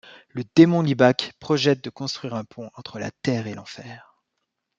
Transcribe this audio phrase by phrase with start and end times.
[0.29, 4.17] Le démon Lybach projette de construire un pont entre la terre et l'Enfer.